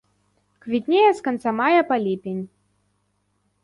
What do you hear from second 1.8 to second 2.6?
па ліпень.